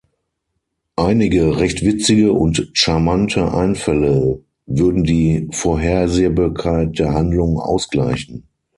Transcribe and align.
Einige 0.95 1.59
„recht 1.59 1.85
witzige 1.85 2.33
und 2.33 2.71
charmante 2.73 3.53
Einfälle“ 3.53 4.41
würden 4.65 5.03
die 5.03 5.47
Vorhersehbarkeit 5.51 6.97
der 6.97 7.13
Handlung 7.13 7.59
ausgleichen. 7.59 8.47